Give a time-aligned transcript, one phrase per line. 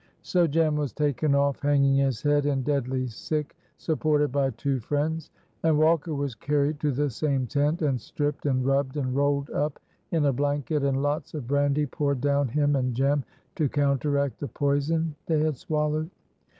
[0.23, 5.29] So Jem was taken off hanging his head, and deadly sick, supported by two friends,
[5.61, 9.79] and Walker was carried to the same tent, and stripped and rubbed and rolled up
[10.09, 14.47] in a blanket; and lots of brandy poured down him and Jem, to counteract the
[14.47, 16.09] poison they had swallowed.